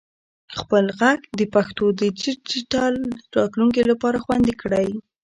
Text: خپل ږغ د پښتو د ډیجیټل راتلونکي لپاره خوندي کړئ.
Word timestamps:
خپل 0.57 0.85
ږغ 0.99 1.19
د 1.39 1.41
پښتو 1.53 1.85
د 1.93 1.95
ډیجیټل 2.21 2.95
راتلونکي 3.37 3.81
لپاره 3.91 4.21
خوندي 4.23 4.53
کړئ. 4.61 4.89